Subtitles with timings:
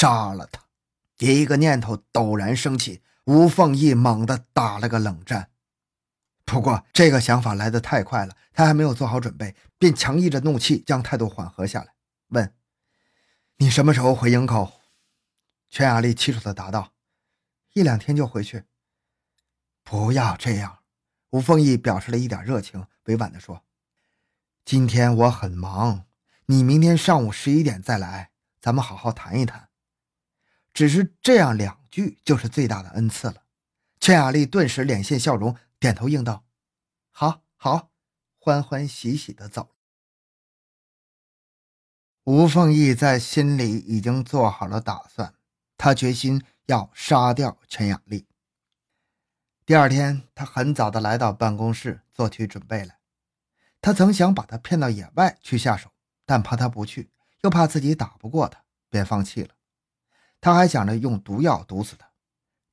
[0.00, 0.64] 杀了他。
[1.18, 5.50] 一个念头陡然升起，吴凤义猛地打了个冷战。
[6.46, 11.92] 不过这个想法来得太快了，他还没有做好准备，便强抑着怒气，将态度缓和下来，
[12.28, 12.54] 问
[13.58, 14.80] ：“你什么时候回营口？”
[15.68, 16.94] 全雅丽气楚地答道
[17.74, 18.64] ：“一两天就回去。”
[19.84, 20.78] 不要这样，
[21.32, 23.62] 吴凤义表示了一点热情，委婉地说
[24.64, 26.06] ：“今天我很忙，
[26.46, 28.30] 你明天上午十一点再来，
[28.62, 29.68] 咱们好好谈一谈。”
[30.72, 33.42] 只是这样两句就是最大的恩赐了。
[33.98, 35.56] 全雅丽顿时脸现笑容。
[35.78, 36.44] 点头应道
[37.10, 37.90] ：“好，好。”
[38.38, 39.70] 欢欢喜喜的走。
[42.24, 45.34] 吴凤义在心里已经做好了打算，
[45.76, 48.26] 他决心要杀掉全雅丽。
[49.64, 52.98] 第二天，他很早的来到办公室做起准备来。
[53.80, 55.90] 他曾想把他骗到野外去下手，
[56.26, 57.10] 但怕他不去，
[57.42, 59.54] 又怕自己打不过他，便放弃了。
[60.40, 62.08] 他还想着用毒药毒死他。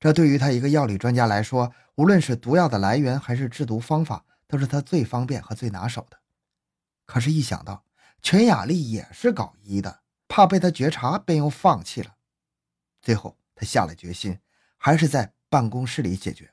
[0.00, 6.18] 这对于他一个药理专家来说，无论是毒药的来源还是制毒方法，都是他最方便和最拿手的。
[7.04, 7.84] 可是，一想到
[8.22, 12.14] 全雅丽也是搞医的，怕被他觉察，便又放弃了。
[13.02, 14.38] 最后，他下了决心，
[14.76, 16.52] 还是在办公室里解决。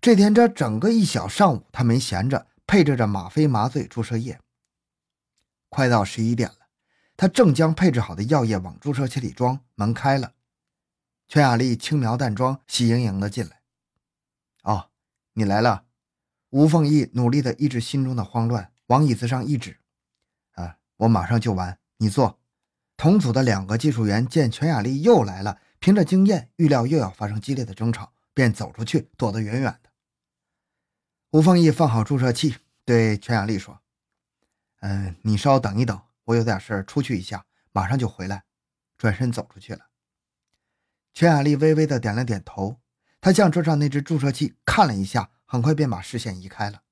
[0.00, 4.40] 这天，这整个一小上午，他没闲着，配置着吗啡麻醉注射液。
[5.68, 6.59] 快到十一点了，
[7.20, 10.32] 他正将配置好的药液往注射器里装，门开了。
[11.28, 13.60] 全雅丽轻描淡妆、喜盈盈的进来。
[14.62, 14.88] 哦，
[15.34, 15.84] 你来了。
[16.48, 19.76] 吴凤义努力的抑制心中的慌乱，往椅子上一指
[20.56, 22.40] ：“啊，我马上就完，你坐。”
[22.96, 29.90] 同组的两个技术员见全雅丽又来了，凭着经验预料又要发生激烈的争吵，便走出去躲得远远的。
[31.32, 33.78] 吴凤义放好注射器，对全雅丽说
[34.80, 38.44] ：“嗯，你稍等一等，我有点事出去一下，马上就回来。”
[38.96, 39.86] 转身走出去了。
[41.14, 42.80] 全雅丽微微的点了点头，
[43.20, 46.82] 她向桌上那只注射器看了一下，很快便把视线移开了。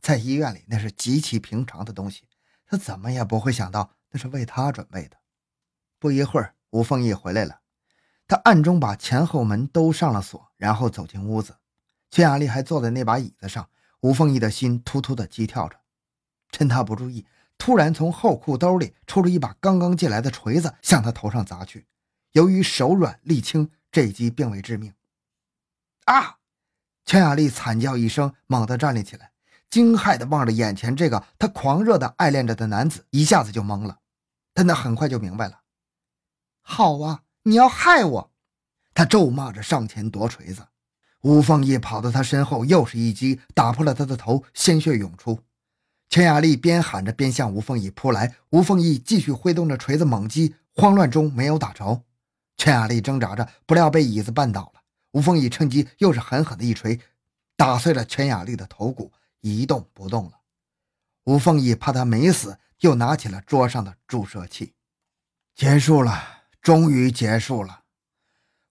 [0.00, 2.28] 在医院里，那是极其平常的东西，
[2.66, 5.16] 她怎么也不会想到那是为她准备的。
[5.98, 7.60] 不一会儿，吴凤仪回来了，
[8.26, 11.56] 她暗中把前后门都上了锁，然后走进屋子。
[12.10, 13.70] 全雅丽还坐在那把椅子上，
[14.00, 15.80] 吴凤仪的心突突的急跳着。
[16.50, 17.26] 趁他不注意，
[17.58, 21.86] 突然从后裤兜里抽出一把刚刚借来的锤子，向他头上砸去。
[22.32, 24.92] 由于手软力轻，这一击并未致命。
[26.04, 26.36] 啊！
[27.04, 29.32] 乔雅丽惨叫一声，猛地站立起来，
[29.70, 33.98] 惊骇地望着眼前这个她狂热地爱恋着的男子，一下子就懵了。
[34.52, 35.60] 但她很快就明白了。
[36.60, 38.32] 好啊，你要害我！
[38.92, 40.66] 他咒骂着上前夺锤子。
[41.22, 45.40] 吴凤义跑到他身后，又是一击，打破了他的头，鲜血涌出。
[46.08, 48.36] 全雅丽边喊着边向吴凤仪扑来。
[48.50, 52.02] 吴凤仪继续挥动着锤子猛击，慌乱中没有打着。
[52.56, 54.80] 全雅丽挣扎着，不料被椅子绊倒了。
[55.12, 57.00] 吴凤仪趁机又是狠狠的一锤，
[57.56, 60.32] 打碎了全雅丽的头骨，一动不动了。
[61.24, 64.74] 吴凤仪怕他没死，又拿起了桌上的注射器。
[65.54, 67.80] 结束了，终于结束了。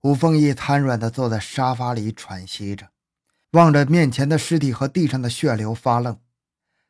[0.01, 2.89] 吴凤仪瘫软地坐在沙发里喘息着，
[3.51, 6.19] 望着面前的尸体和地上的血流发愣。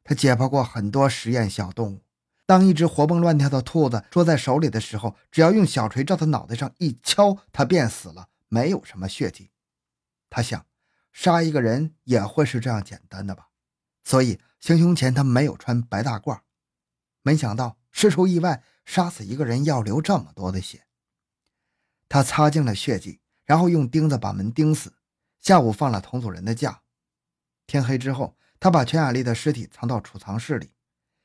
[0.05, 2.05] 他解剖过很多实验小动物。
[2.45, 9.51] 当一只活蹦乱跳的兔子捉在手里的时候，只要用小锤照它脑袋上一敲，它便死了，没有什么血迹。
[10.29, 10.65] 他想，
[11.11, 13.47] 杀一个人也会是这样简单的吧？
[14.03, 16.41] 所以行凶前他没有穿白大褂。
[17.23, 20.85] 没想到事出意外，杀死一个人要流这么多的血。
[22.07, 24.93] 他擦净了血迹，然后用钉子把门钉死。
[25.41, 26.83] 下午放了同组人的假。
[27.65, 30.71] 天黑之后，他把全雅丽的尸体藏到储藏室里。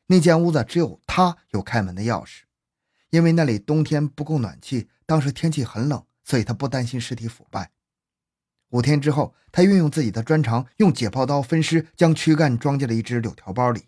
[0.09, 2.41] 那间屋子只有他有开门的钥匙，
[3.09, 7.71] 因为那里冬天不够暖气，当时天气很冷，所以他不担心尸体腐败。
[8.73, 13.85] 五天之后，他运用自己的专长，用解剖刀分尸，将躯干装进了一只柳条包里，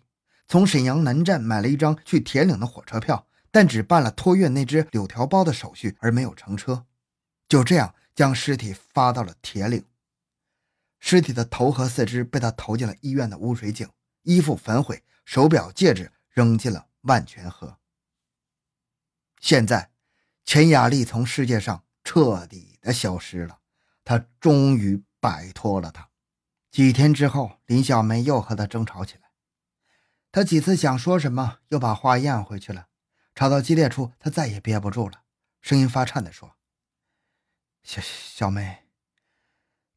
[0.47, 6.87] 从沈阳南站买了一张去铁岭的火车票，但只办了托运那只柳条包的手续，而没有乘车。
[7.47, 9.85] 就这样，将尸体发到了铁岭。
[11.05, 13.89] 尸体的头和四肢被他投进了医院的污水井，
[14.21, 15.03] 衣服焚毁。
[15.25, 17.77] 手表、戒指扔进了万泉河。
[19.41, 19.91] 现在，
[20.45, 23.59] 钱雅丽从世界上彻底的消失了，
[24.05, 26.09] 他终于摆脱了他。
[26.71, 29.23] 几天之后，林小梅又和他争吵起来。
[30.31, 32.87] 他几次想说什么，又把话咽回去了。
[33.35, 35.23] 吵到激烈处，他再也憋不住了，
[35.59, 36.55] 声音发颤地说
[37.83, 38.82] ：“小小梅，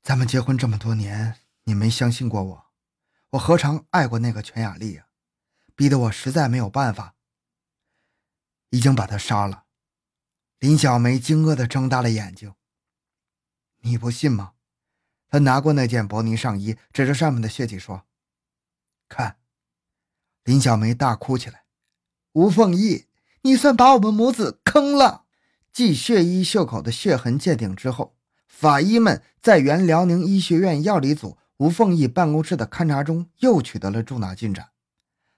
[0.06, 2.66] 咱们结婚这么多年，你没相信过我，
[3.30, 5.08] 我何尝爱过那个全雅丽呀？”
[5.74, 7.16] 逼得我实在没有办法，
[8.70, 9.64] 已经把他杀了。
[10.60, 12.54] 林小梅惊愕地睁大了眼睛。
[13.78, 14.52] 你不信吗？
[15.26, 18.06] 他拿过那件薄呢上衣，指着上面的血迹说
[19.10, 19.40] ：“看。”
[20.44, 21.64] 林小梅大哭起来
[22.34, 23.06] ：“吴凤仪，
[23.42, 25.26] 你算把我们母子坑了！”
[25.74, 28.15] 继血衣袖口的血痕鉴定之后，
[28.58, 34.70] 法医们在原辽宁医学院药理组吴凤仪办公室的勘查中又取得了重大进展。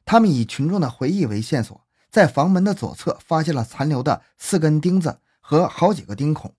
[0.05, 6.55] 他们以群众的回忆为线索，在房门的左侧发现了残留的四根钉子和好几个钉孔，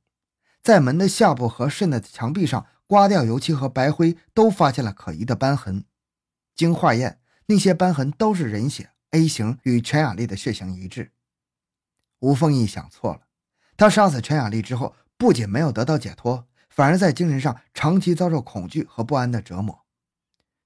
[0.62, 5.86] 在门的下部和渗的墙壁上刮掉油漆和白灰都发现了可疑的斑痕。
[6.58, 7.22] 经化验。
[7.46, 11.14] 那些斑痕都是人血，A 型与全雅丽的血型一致。
[12.20, 13.22] 吴凤仪想错了，
[13.76, 16.46] 他杀死全雅丽之后，不仅没有得到解脱，
[16.80, 19.84] 反而在精神上长期遭受恐惧和不安的折磨。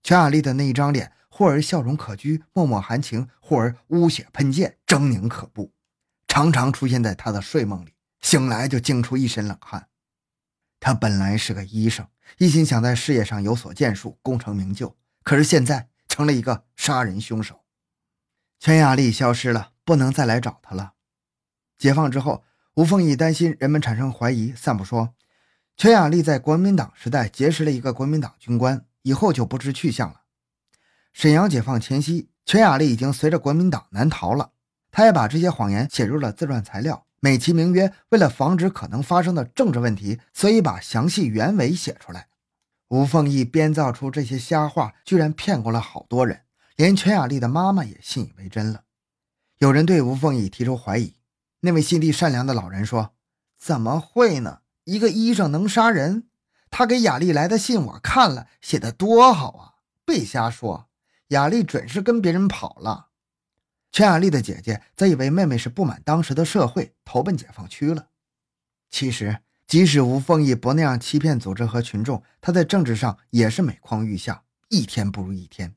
[0.03, 5.73] 全雅丽的那一张脸，忽而笑容可掬，脉脉含情，忽而污血喷溅，狰狞可怖，
[6.27, 9.87] 常常出现在他的睡梦里，醒来就惊出一身冷汗。
[10.79, 12.07] 他本来是个医生，
[12.37, 15.89] 一心想在事业上有所建树，功成名就，可是现在。
[16.07, 17.63] 成了一个杀人凶手，
[18.59, 20.93] 全雅丽消失了，不能再来找他了。
[21.79, 22.43] 解放之后，
[22.75, 25.15] 吴凤仪担心人们产生怀疑，散布说
[25.75, 30.21] 全雅丽在国民党时代结识了一个国民党军官，以后就不知去向了。
[31.11, 34.51] 沈阳解放前夕，全雅丽已经随着国民党南逃了。
[34.91, 42.27] 他也把这些谎言写入了自传材料，美其名曰为了防止可能发生的政治问题，所以把详细原委写出来。
[42.89, 46.41] 吴凤仪编造出这些瞎话，居然骗过了好多人，
[46.75, 48.83] 连全雅丽的妈妈也信以为真了。
[49.57, 51.15] 有人对吴凤仪提出怀疑，
[51.61, 53.15] 那位心地善良的老人说
[53.57, 54.59] ：“怎么会呢？
[54.85, 56.27] 一个医生能杀人？
[56.69, 59.73] 他给雅丽来的信我看了，写的多好啊！
[60.05, 60.89] 别瞎说，
[61.27, 63.07] 雅丽准是跟别人跑了。”
[63.91, 68.07] 全雅丽的姐姐则以为妹妹是不满当时的社会，投奔解放区了。
[68.89, 69.39] 其实。
[69.65, 75.73] 即使吴凤仪不那样欺骗组织和群众，他在政治上也是每况愈下，一天不如一天。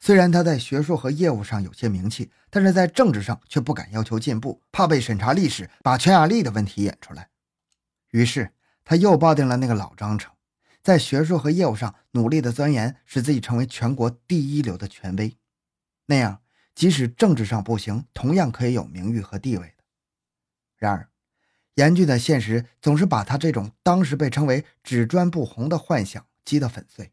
[0.00, 7.28] 虽然他在学术和业务上有些名气，但是在政治上却不敢要求进步，怕被审查历史，把全雅丽的问题演出来。
[8.16, 10.32] 于是他又抱定了那个老章程，
[10.82, 15.36] 在学术和业务上努力的钻研，使自己成为全国第一流的权威。
[16.06, 16.40] 那样，
[16.74, 19.84] 即使政治上不行，同样可以有名誉和地位的。
[20.78, 21.10] 然而。
[21.74, 27.12] 严峻的现实总是把他这种当时被称为“只专不红”的幻想击得粉碎。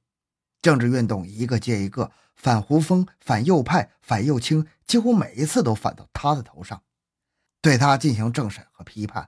[0.62, 6.82] 政治运动一个接一个，反胡风、反右派、反右倾，几乎每一次都反到他的头上，
[7.62, 9.28] 对他进行政审和批判。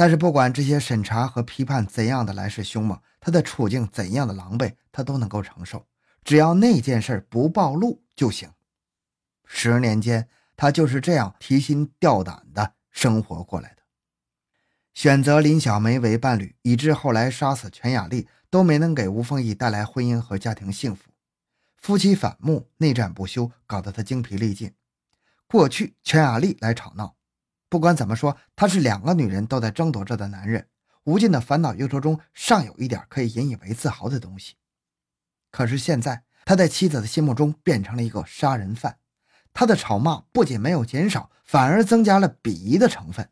[0.00, 5.86] 但是，不管这些审查和批判怎样的来势凶猛，他的处境怎样的狼狈，他都能够承受，
[6.24, 8.50] 只要那件事不暴露就行。
[9.44, 10.26] 十年间，
[10.56, 13.82] 他就是这样提心吊胆的生活过来的。
[14.94, 21.10] 选择林小梅为伴侣，以致后来杀死全雅丽，都没能给吴凤仪带来婚姻和家庭幸福。
[21.76, 24.72] 夫妻反目，内战不休，搞得他精疲力尽。
[25.46, 27.16] 过去全雅丽来吵闹，
[27.70, 30.66] 不管怎么说，他是两个女人都在争夺着的男人，
[31.04, 34.56] 无尽的烦恼忧愁中，尚有一点可以引以为自豪的东西。
[35.52, 38.98] 可是现在，他在妻子的心目中变成了一个杀人犯，
[39.52, 43.30] 他的吵骂不仅没有减少，反而增加了鄙夷的成分。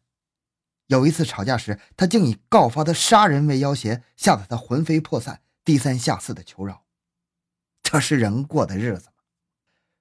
[0.87, 6.85] 有一次吵架时，他竟以告发他杀人为要挟，吓得他魂飞魄散，低三下四的求饶。
[7.83, 9.13] 这是人过的日子吗？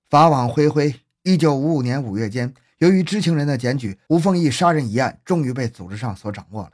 [0.10, 1.02] 法网恢恢。
[1.24, 6.74] 一九五五年五月间，由于知情人的检举，吴凤义杀人一案终于被组织上所掌握了。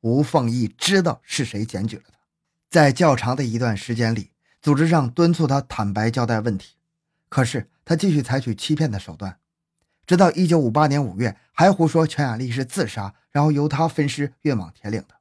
[0.00, 2.18] 吴凤义知道是谁检举了他，
[2.68, 6.74] 在较长的一段时间里，组织上敦促他坦白交代问题，
[7.28, 9.38] 可是他继续采取欺骗的手段。
[10.04, 15.14] 直到一九五八年五月，还胡说全雅丽是自杀，然后由他分尸运往铁岭的。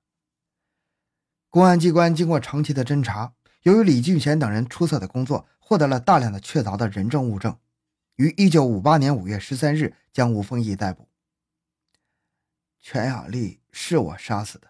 [1.51, 7.55] 公安机关经过长期的侦查，由于李俊贤等人出色的工作，获得了大量的确凿的人证物证，
[8.21, 11.09] 于一九五八年五月十三日将吴凤仪逮捕。
[12.79, 14.67] 全雅丽是我杀死的，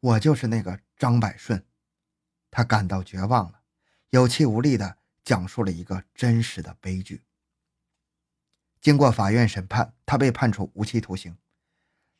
[0.00, 1.62] 我就是那个张百顺。
[2.50, 3.60] 他感到绝望了，
[4.08, 7.22] 有气无力地讲述了一个真实的悲剧。
[8.80, 11.36] 经过法院审判，他被判处无期徒刑。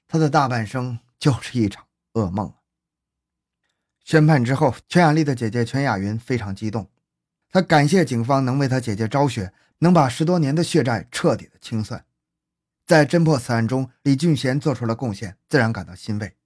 [0.07, 2.53] 他的大半生就是一场噩梦。
[4.05, 6.91] 宣判之后，全雅丽的姐姐全雅云非常激动，
[7.49, 12.05] 她感谢警方能为她姐姐昭雪，能把十多年的血债彻底的清算。
[12.87, 16.37] 在侦破此案中，李俊贤做出了贡献，自然感到欣慰。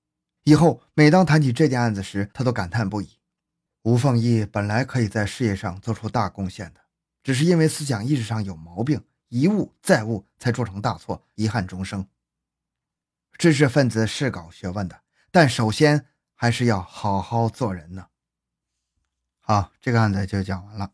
[0.45, 3.19] 以后每当谈起这件案子时，他都感叹不已。
[3.83, 6.81] 吴凤仪本来可以在事业上做出大贡献的，
[7.23, 9.05] 只是因为思想意识上有毛病。
[9.29, 12.07] 一误再误，才铸成大错，遗憾终生。
[13.39, 18.09] 知识分子是搞学问的，但首先还是要好好做人呢。
[19.41, 20.93] 好，这个案子就讲完了。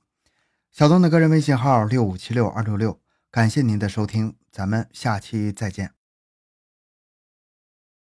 [0.78, 3.00] 小东的个人微信号六五七六二六六，
[3.32, 5.97] 感谢您的收听，咱们下期再见。